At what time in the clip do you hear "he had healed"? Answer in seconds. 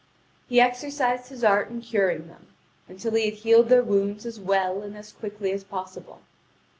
3.13-3.69